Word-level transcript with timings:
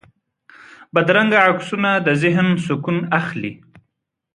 بدرنګه 0.93 1.37
عکسونه 1.47 1.89
د 2.05 2.07
ذهن 2.23 2.47
سکون 2.65 2.97
اخلي 3.19 3.51